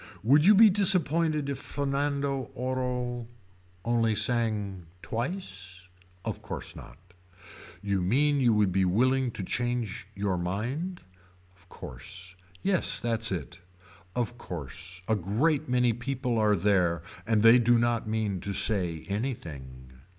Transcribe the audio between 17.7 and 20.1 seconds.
not mean to say anything.